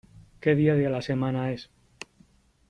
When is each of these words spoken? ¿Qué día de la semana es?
¿Qué 0.39 0.55
día 0.55 0.73
de 0.73 0.89
la 0.89 1.03
semana 1.03 1.51
es? 1.51 1.69